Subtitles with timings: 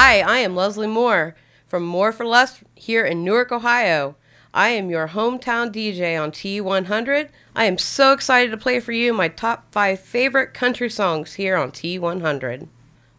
[0.00, 1.34] Hi, I am Leslie Moore
[1.66, 4.14] from More for Less here in Newark, Ohio.
[4.54, 7.30] I am your hometown DJ on T100.
[7.56, 11.56] I am so excited to play for you my top five favorite country songs here
[11.56, 12.68] on T100.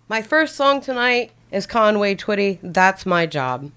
[0.07, 3.73] My first song tonight is Conway Twitty, That's My Job.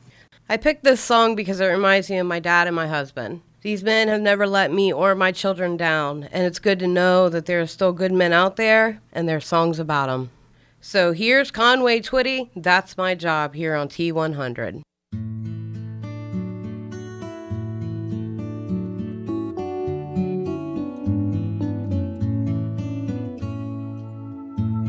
[0.48, 3.40] I picked this song because it reminds me of my dad and my husband.
[3.62, 7.28] These men have never let me or my children down, and it's good to know
[7.30, 10.30] that there are still good men out there and there are songs about them.
[10.84, 14.82] So here's Conway Twitty, That's My Job here on T100.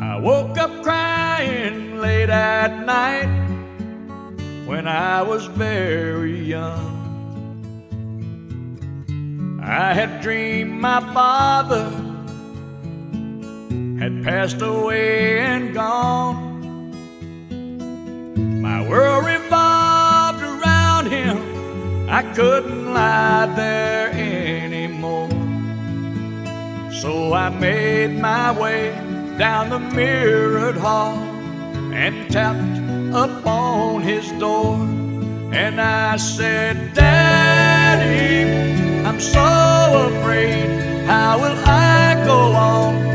[0.01, 3.27] I woke up crying late at night
[4.65, 6.89] when I was very young.
[9.61, 12.02] I had dreamed my father
[14.03, 16.35] had passed away and gone.
[18.61, 21.37] My world revolved around him.
[22.09, 25.29] I couldn't lie there anymore.
[26.91, 28.91] So I made my way
[29.37, 31.15] down the mirrored hall
[31.93, 32.77] and tapped
[33.15, 34.75] upon his door.
[35.53, 38.51] And I said, Daddy,
[39.07, 40.67] I'm so afraid.
[41.05, 43.12] How will I go on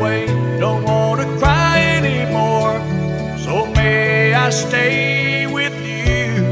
[0.00, 0.26] way?
[0.58, 2.74] Don't want to cry anymore.
[3.38, 6.44] So may I stay with you?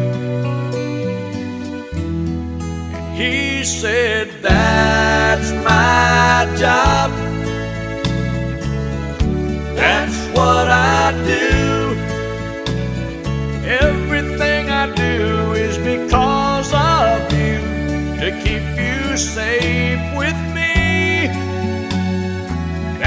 [2.96, 7.10] And he said, That's my job.
[9.76, 11.96] That's what I do.
[13.64, 17.58] Everything I do is because of you
[18.20, 20.65] to keep you safe with me.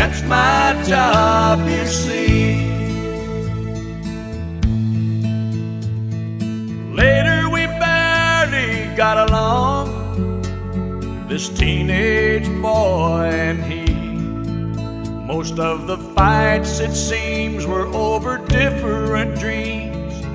[0.10, 2.66] That's my job, you see.
[6.92, 9.88] Later, we barely got along.
[11.28, 13.94] This teenage boy and he.
[15.28, 20.26] Most of the fights, it seems, were over different dreams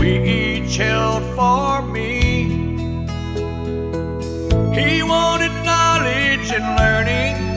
[0.00, 2.48] we each held for me.
[4.72, 7.47] He wanted knowledge and learning.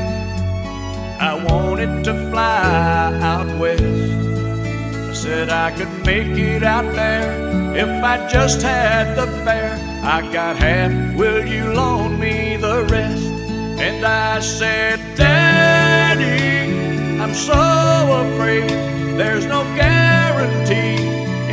[1.21, 3.83] I wanted to fly out west.
[3.83, 9.77] I said I could make it out there if I just had the fare.
[10.01, 13.23] I got half, will you loan me the rest?
[13.79, 16.73] And I said, Daddy,
[17.21, 17.53] I'm so
[18.25, 18.71] afraid
[19.15, 21.05] there's no guarantee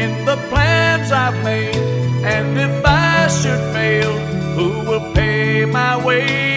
[0.02, 1.76] in the plans I've made.
[2.24, 4.16] And if I should fail,
[4.56, 6.47] who will pay my way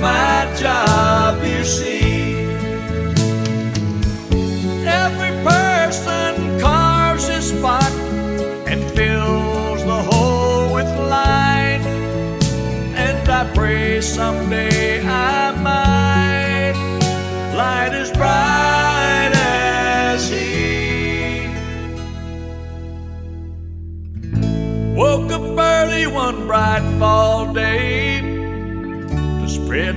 [0.00, 1.27] my job,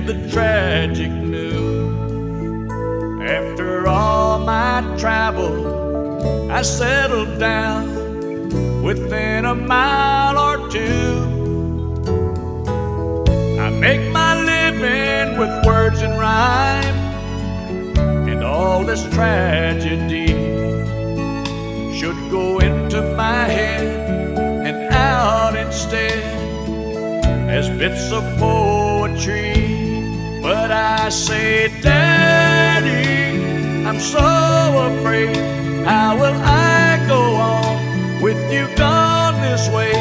[0.06, 2.70] the tragic news.
[3.22, 11.22] After all my travel, I settled down within a mile or two.
[13.60, 16.98] I make my living with words and rhyme,
[18.28, 20.26] and all this tragedy
[21.96, 23.86] should go into my head
[24.66, 26.22] and out instead
[27.48, 29.81] as bits of poetry.
[30.42, 33.38] But I say, Daddy,
[33.86, 35.36] I'm so afraid.
[35.86, 39.92] How will I go on with you gone this way?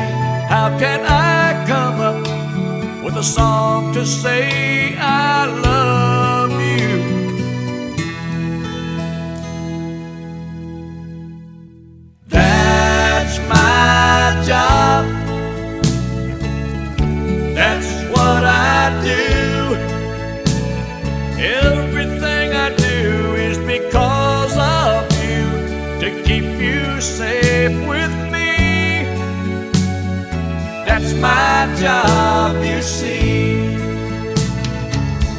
[0.49, 7.03] How can I come up with a song to say I love you?
[12.27, 15.10] That's my job.
[26.01, 29.05] To keep you safe with me.
[30.83, 33.75] that's my job, you see.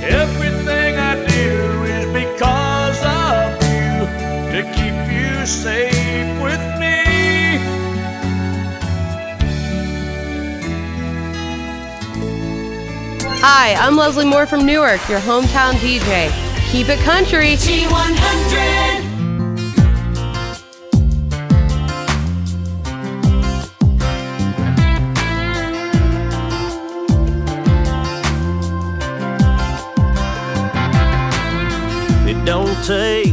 [0.05, 4.07] Everything I do is because of you
[4.53, 7.03] to keep you safe with me.
[13.41, 16.31] Hi, I'm Leslie Moore from Newark, your hometown DJ.
[16.71, 17.57] Keep it country.
[17.57, 18.92] T100.
[32.83, 33.33] Take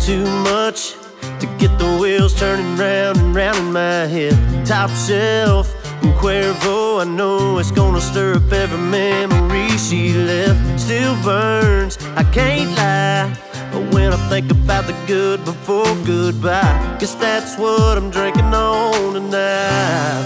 [0.00, 0.94] too much
[1.40, 4.34] to get the wheels turning round and round in my head.
[4.66, 10.80] Top shelf and Cuervo, I know it's gonna stir up every memory she left.
[10.80, 13.36] Still burns, I can't lie.
[13.72, 19.12] But when I think about the good before goodbye, guess that's what I'm drinking on
[19.12, 20.24] tonight.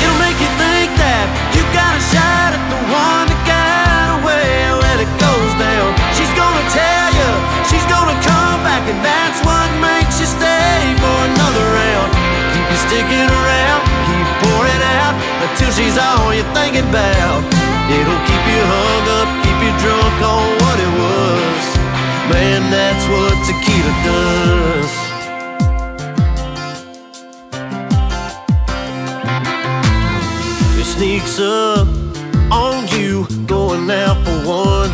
[0.00, 4.61] It'll make you think that you got a shot at the one that got away
[7.72, 12.12] she's gonna come back, and that's what makes you stay for another round.
[12.52, 15.16] Keep you sticking around, keep pouring out
[15.48, 17.40] until she's all you're thinking about.
[17.88, 21.64] It'll keep you hung up, keep you drunk on what it was.
[22.28, 24.92] Man, that's what tequila does.
[30.92, 32.01] Sneaks up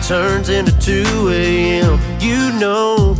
[0.08, 2.00] turns into 2 a.m.
[2.18, 3.12] You know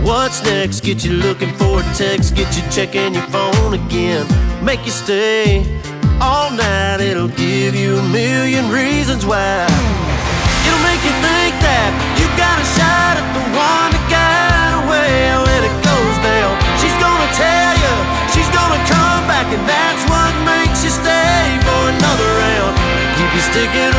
[0.00, 0.80] what's next.
[0.80, 4.24] Get you looking for a text, get you checking your phone again.
[4.64, 5.68] Make you stay
[6.18, 9.68] all night, it'll give you a million reasons why.
[10.64, 15.36] It'll make you think that you got a shot at the one that got away
[15.44, 16.56] when it goes down.
[16.80, 17.94] She's gonna tell you,
[18.32, 22.72] she's gonna come back, and that's what makes you stay for another round.
[23.20, 23.89] Keep you sticking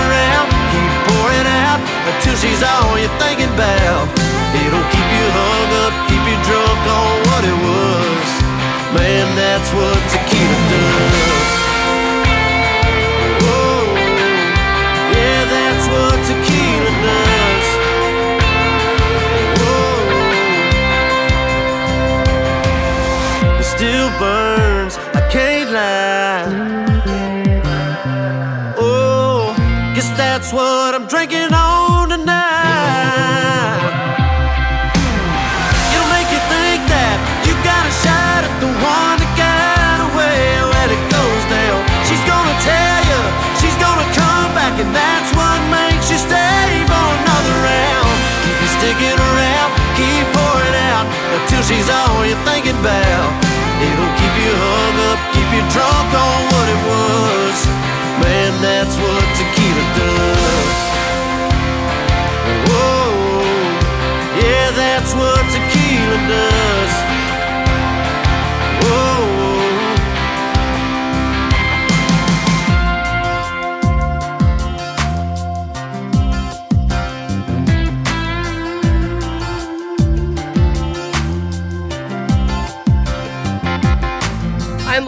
[3.54, 4.08] about.
[4.56, 8.30] It'll keep you hung up, keep you drunk on what it was.
[8.96, 11.31] Man, that's what tequila does.
[51.72, 52.11] She's all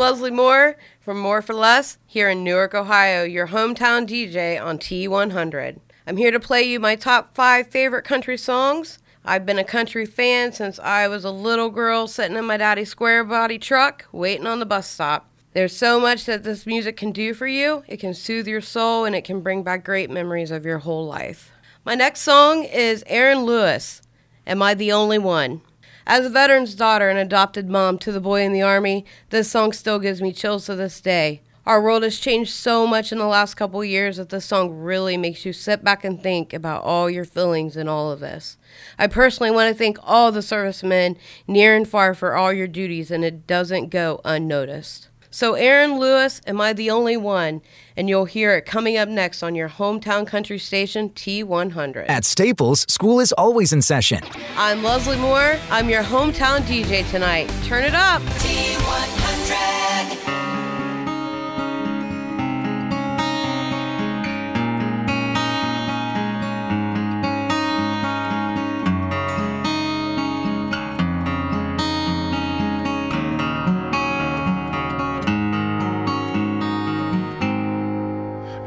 [0.04, 5.80] Leslie Moore from More for Less here in Newark, Ohio, your hometown DJ on T100.
[6.06, 9.00] I'm here to play you my top five favorite country songs.
[9.24, 12.90] I've been a country fan since I was a little girl sitting in my daddy's
[12.90, 15.30] square body truck waiting on the bus stop.
[15.54, 17.86] There's so much that this music can do for you.
[17.88, 21.06] It can soothe your soul and it can bring back great memories of your whole
[21.06, 21.50] life.
[21.86, 24.02] My next song is Aaron Lewis.
[24.46, 25.62] Am I the Only One?
[26.06, 29.72] As a veteran's daughter and adopted mom to the boy in the Army, this song
[29.72, 31.42] still gives me chills to this day.
[31.66, 35.16] Our world has changed so much in the last couple years that this song really
[35.16, 38.58] makes you sit back and think about all your feelings in all of this.
[39.00, 41.16] I personally want to thank all the servicemen
[41.48, 45.08] near and far for all your duties, and it doesn't go unnoticed.
[45.34, 47.64] So, Aaron Lewis, Am I the Only One?
[47.98, 52.06] And you'll hear it coming up next on your hometown country station, T100.
[52.08, 54.22] At Staples, school is always in session.
[54.56, 55.58] I'm Leslie Moore.
[55.72, 57.52] I'm your hometown DJ tonight.
[57.64, 58.22] Turn it up.
[58.22, 60.43] T100.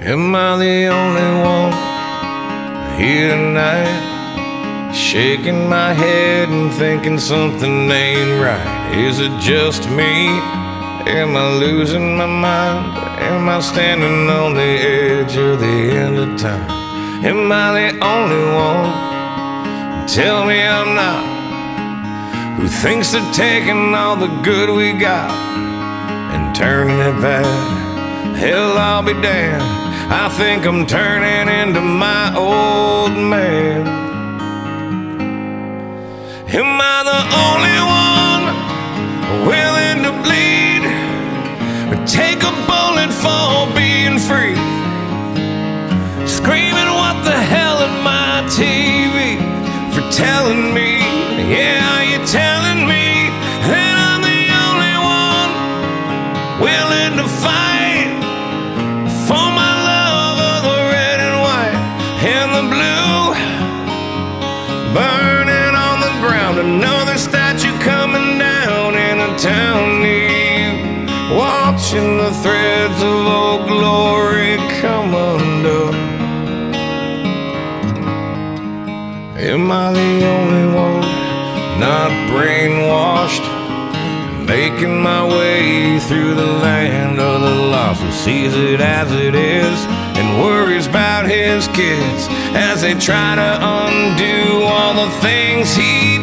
[0.06, 1.72] Am I the only one
[2.96, 4.92] here tonight?
[4.94, 8.94] Shaking my head and thinking something ain't right.
[8.96, 10.28] Is it just me?
[11.10, 12.96] Am I losing my mind?
[13.18, 16.70] Am I standing on the edge of the end of time?
[17.24, 20.06] Am I the only one?
[20.06, 22.60] Tell me I'm not.
[22.60, 25.32] Who thinks of taking all the good we got
[26.32, 28.36] and turning it bad?
[28.36, 29.85] Hell, I'll be damned.
[30.08, 33.86] I think I'm turning into my old man.
[36.48, 38.44] Am I the only one
[39.50, 40.84] willing to bleed?
[41.90, 44.54] Or take a bullet for being free?
[46.24, 49.38] Screaming, what the hell am my TV
[49.92, 50.98] for telling me?
[51.50, 52.55] Yeah, you're telling
[69.42, 71.36] down near you.
[71.36, 75.94] Watching the threads of old glory come undone.
[79.36, 81.00] Am I the only one
[81.78, 83.44] not brainwashed?
[84.46, 89.78] Making my way through the land of the lost who sees it as it is
[90.16, 96.15] and worries about his kids as they try to undo all the things he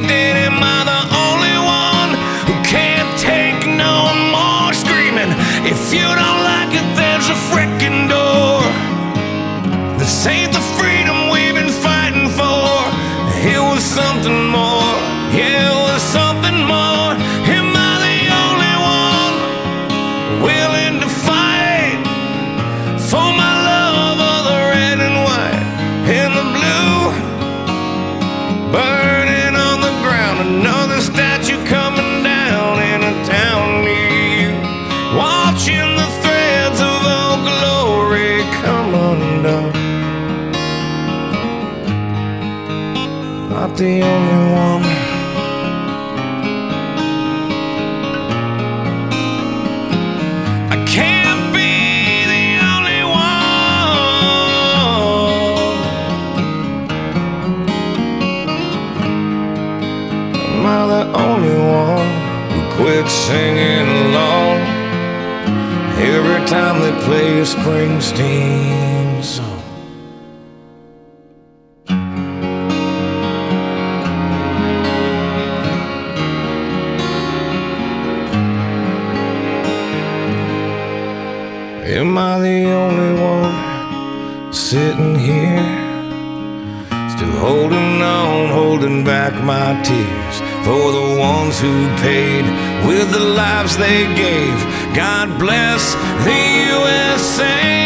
[93.24, 94.58] lives they gave.
[94.96, 96.42] God bless the
[96.76, 97.83] USA.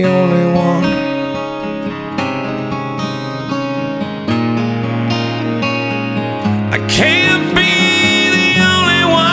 [0.00, 0.84] The only one.
[6.72, 9.30] I can't be the only one.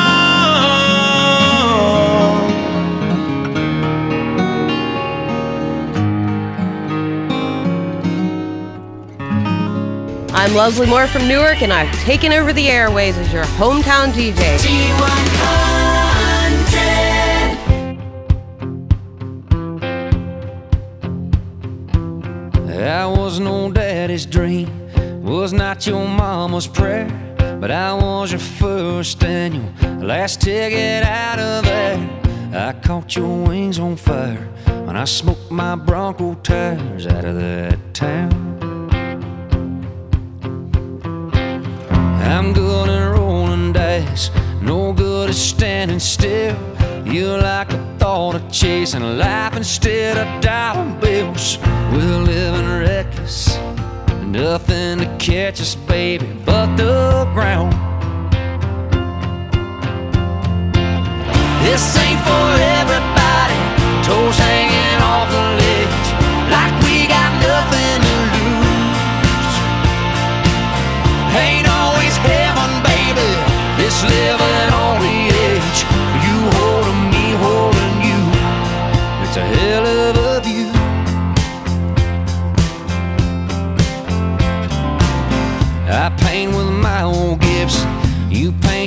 [10.34, 14.36] I'm Leslie Moore from Newark, and I've taken over the airways as your hometown DJ.
[14.36, 15.67] That
[23.40, 24.68] no daddy's dream,
[25.24, 27.08] was not your mama's prayer,
[27.60, 32.00] but I was your first and your last ticket out of there.
[32.54, 34.48] I caught your wings on fire
[34.86, 38.32] when I smoked my Bronco tires out of that town.
[42.22, 46.56] I'm good at rolling dice, no good at standing still.
[47.06, 51.58] You like the thought of chasing life instead of dollar bills.
[51.92, 53.58] We're living reckless,
[54.24, 57.72] nothing to catch us, baby, but the ground.
[61.64, 62.48] This ain't for
[62.80, 63.60] everybody,
[64.08, 66.08] toes hanging off the ledge,
[66.56, 69.54] like we got nothing to lose.
[71.46, 73.30] Ain't always heaven, baby.
[73.78, 74.57] This living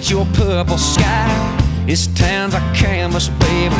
[0.00, 1.84] paint your purple sky.
[1.86, 3.74] This town's a canvas, baby.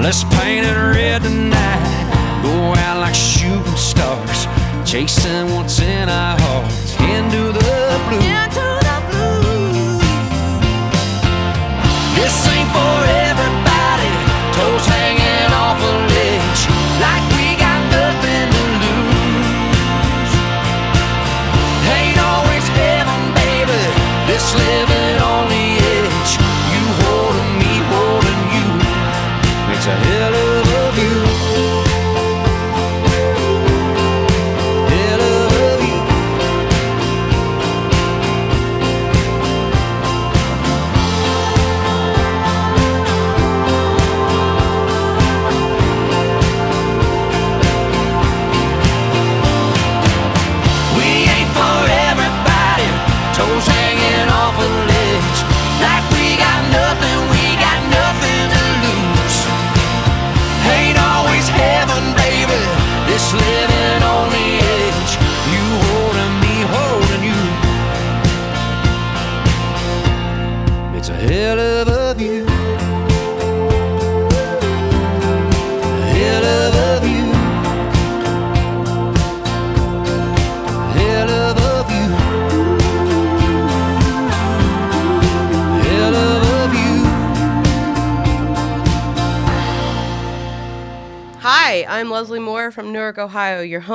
[0.00, 2.42] Let's paint it red tonight.
[2.42, 4.46] Go out like shooting stars,
[4.84, 8.18] chasing what's in our hearts into the blue.
[8.18, 8.69] Into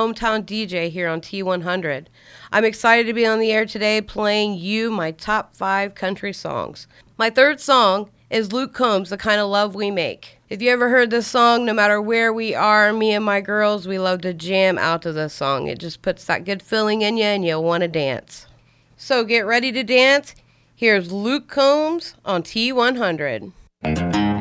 [0.06, 2.06] hometown DJ here on T100.
[2.52, 6.86] I'm excited to be on the air today playing you my top five country songs.
[7.18, 10.38] My third song is Luke Combs, The Kind of Love We Make.
[10.48, 13.88] If you ever heard this song, no matter where we are, me and my girls,
[13.88, 15.66] we love to jam out to this song.
[15.66, 18.46] It just puts that good feeling in you and you'll want to dance.
[18.96, 20.34] So get ready to dance.
[20.74, 24.35] Here's Luke Combs on T100.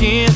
[0.00, 0.29] skin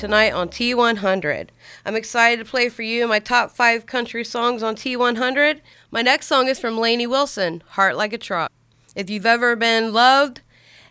[0.00, 1.50] tonight on T100.
[1.84, 5.60] I'm excited to play for you my top five country songs on T100.
[5.90, 8.50] My next song is from Lainey Wilson, Heart Like a Truck.
[8.96, 10.40] If you've ever been loved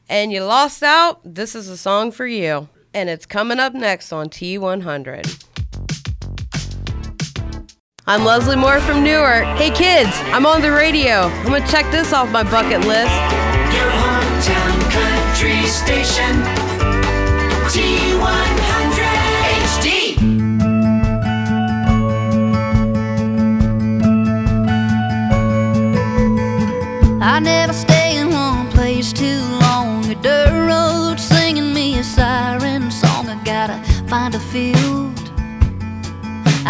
[0.08, 2.69] and you lost out, this is a song for you.
[2.93, 5.45] And it's coming up next on T100.
[8.06, 9.43] I'm Leslie Moore from Newark.
[9.58, 11.22] Hey kids, I'm on the radio.
[11.22, 13.12] I'm gonna check this off my bucket list.
[13.74, 16.68] Your hometown country station.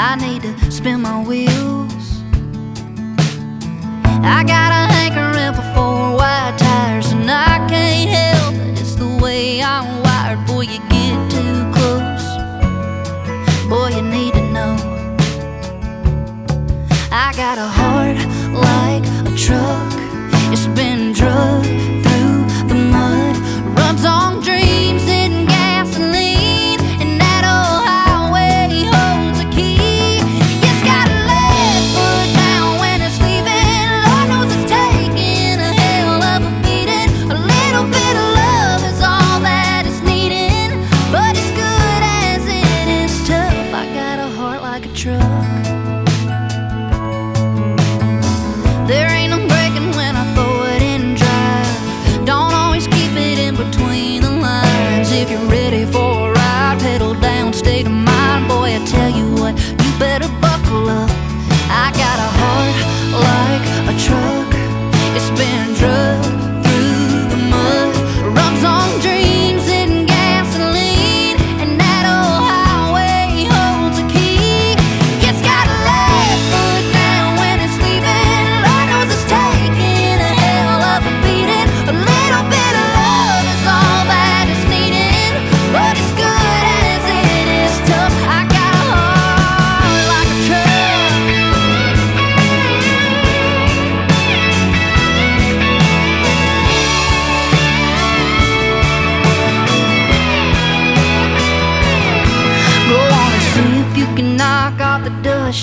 [0.01, 2.23] I need to spin my wheels.
[4.23, 8.79] I got a hankering for four white tires, and I can't help it.
[8.79, 10.47] It's the way I'm wired.
[10.47, 12.25] Boy, you get too close.
[13.67, 14.77] Boy, you need to know.
[17.11, 18.08] I got a heart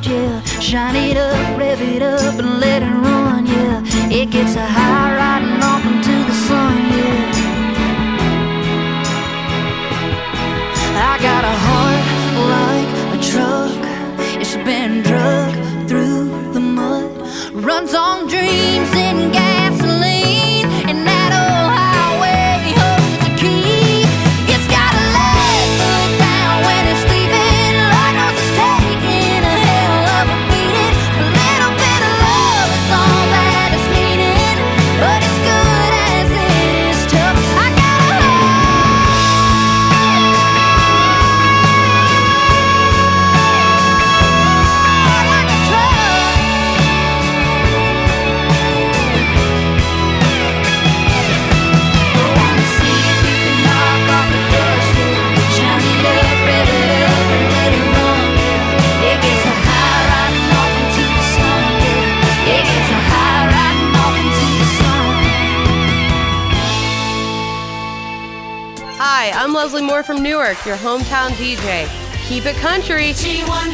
[0.00, 0.42] dust, yeah.
[0.60, 1.25] Shine it up,
[70.46, 71.88] Moore your hometown DJ.
[72.28, 73.08] Keep it country.
[73.08, 73.66] T100.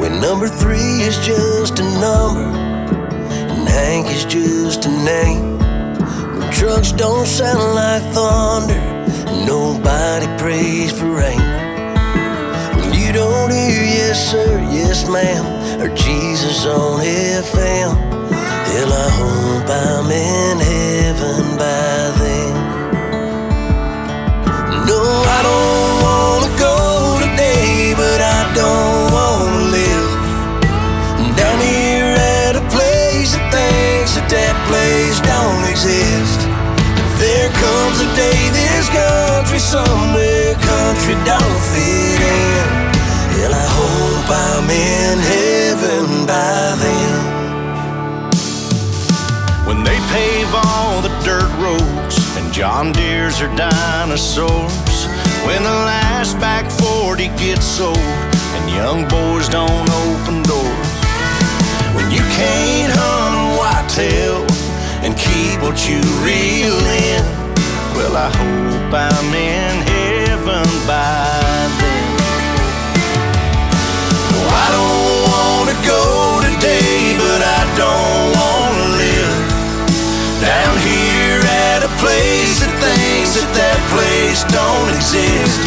[0.00, 2.48] When number three is just a number
[3.52, 5.58] and Hank is just a name.
[6.38, 11.59] When trucks don't sound like thunder and nobody prays for rain.
[14.20, 15.44] Sir, yes ma'am,
[15.80, 17.96] or Jesus on FM.
[18.68, 22.52] Hell, I hope I'm in heaven by then.
[24.84, 25.00] No,
[25.36, 26.76] I don't wanna go
[27.24, 30.10] today, but I don't wanna live
[31.40, 32.12] down here
[32.44, 36.40] at a place that thinks that that place don't exist.
[37.16, 42.19] There comes a day this country somewhere country don't fit
[44.32, 47.40] I'm in heaven by then.
[49.66, 55.06] When they pave all the dirt roads and John Deere's are dinosaurs.
[55.46, 60.90] When the last back 40 gets sold and young boys don't open doors.
[61.94, 64.46] When you can't hunt a whitetail
[65.02, 66.78] and keep what you reel
[67.10, 67.24] in,
[67.96, 71.59] well, I hope I'm in heaven by
[84.48, 85.60] don't exist.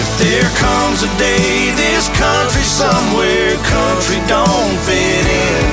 [0.00, 5.68] If there comes a day this country somewhere country don't fit in,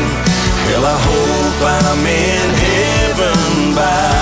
[0.68, 4.17] well I hope I'm in heaven by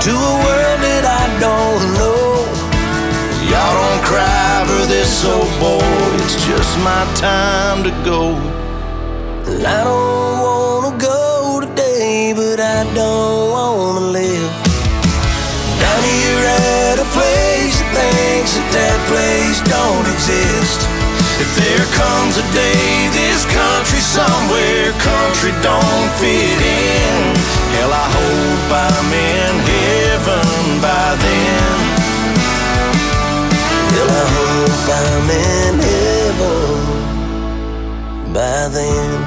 [0.00, 2.48] to a world that I don't know,
[3.52, 5.84] y'all don't cry for this old boy.
[6.24, 8.32] It's just my time to go.
[9.44, 14.52] And I don't wanna go today, but I don't wanna live
[15.76, 20.80] down here at a place that thinks that that place don't exist.
[21.44, 26.79] If there comes a day this country somewhere country don't fit in,
[38.32, 39.22] by then.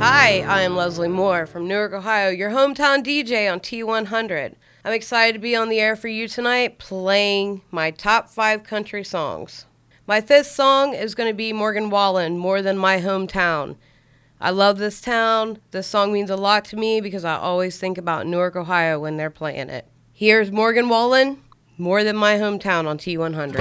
[0.00, 4.54] Hi, I am Leslie Moore from Newark, Ohio, your hometown DJ on T100.
[4.84, 9.04] I'm excited to be on the air for you tonight playing my top five country
[9.04, 9.66] songs.
[10.06, 13.76] My fifth song is going to be Morgan Wallen, More Than My Hometown.
[14.40, 15.58] I love this town.
[15.70, 19.16] This song means a lot to me because I always think about Newark, Ohio when
[19.16, 19.86] they're playing it.
[20.12, 21.42] Here's Morgan Wallen,
[21.78, 23.56] More Than My Hometown on T100.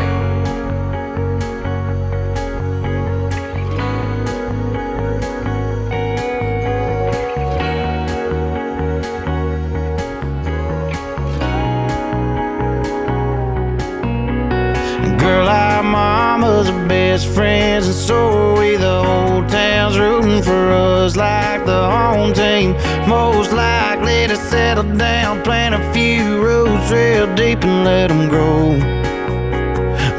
[15.19, 18.78] Girl, our mamas best friends, and so are we.
[18.78, 22.78] The whole town's rooting for us like the home team.
[23.10, 27.24] Most likely to settle down, plant a few roots real
[27.86, 28.71] let them grow.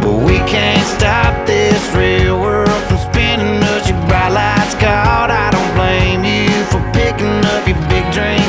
[0.01, 3.91] But we can't stop this real world from spinning us.
[3.91, 5.31] Your bright lights caught.
[5.31, 8.46] I don't blame you for picking up your big drink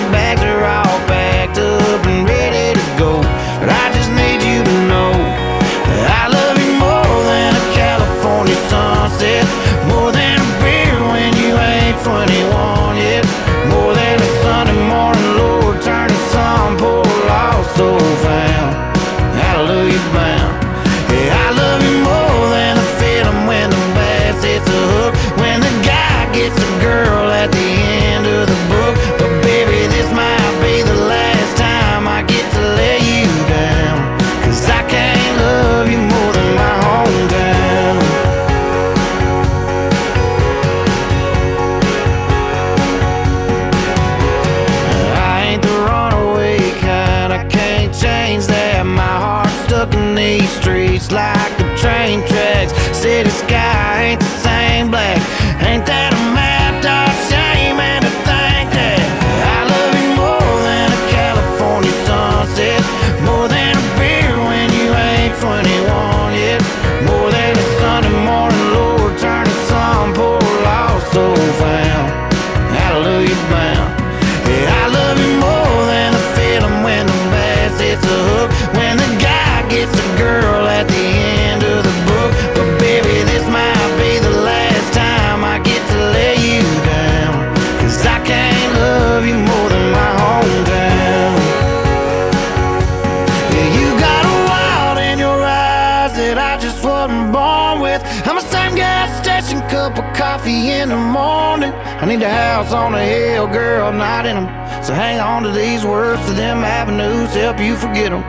[99.87, 101.71] cup of coffee in the morning.
[101.71, 104.47] I need a house on a hill, girl, not in 'em.
[104.83, 108.23] So hang on to these words to them avenues, help you forget 'em.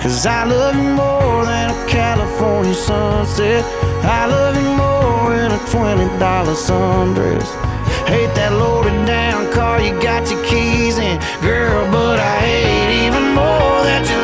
[0.00, 3.62] Cause I love you more than a California sunset.
[4.20, 7.48] I love you more than a $20 sundress.
[8.06, 13.24] Hate that loaded down car you got your keys in, girl, but I hate even
[13.40, 14.21] more that you're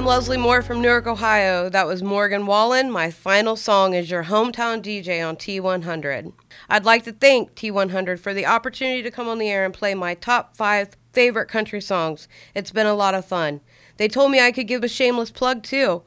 [0.00, 1.68] I'm Leslie Moore from Newark, Ohio.
[1.68, 2.90] That was Morgan Wallen.
[2.90, 6.32] My final song is your hometown DJ on T100.
[6.70, 9.92] I'd like to thank T100 for the opportunity to come on the air and play
[9.94, 12.28] my top five favorite country songs.
[12.54, 13.60] It's been a lot of fun.
[13.98, 16.02] They told me I could give a shameless plug too.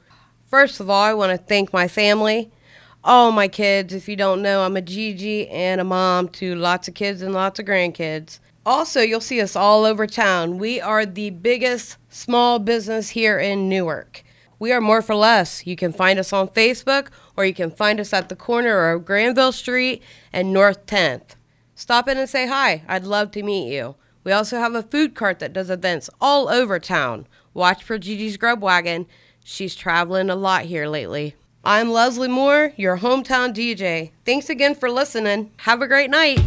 [0.47, 2.51] First of all, I want to thank my family,
[3.03, 3.93] all my kids.
[3.93, 7.31] If you don't know, I'm a Gigi and a mom to lots of kids and
[7.31, 8.39] lots of grandkids.
[8.65, 10.57] Also, you'll see us all over town.
[10.57, 14.23] We are the biggest small business here in Newark.
[14.59, 15.65] We are more for less.
[15.65, 19.03] You can find us on Facebook or you can find us at the corner of
[19.03, 21.35] Granville Street and North 10th.
[21.75, 22.83] Stop in and say hi.
[22.87, 23.95] I'd love to meet you.
[24.23, 27.27] We also have a food cart that does events all over town.
[27.53, 29.07] Watch for Gigi's Grub Wagon.
[29.43, 31.35] She's traveling a lot here lately.
[31.65, 34.11] I'm Leslie Moore, your hometown DJ.
[34.25, 35.51] Thanks again for listening.
[35.57, 36.39] Have a great night.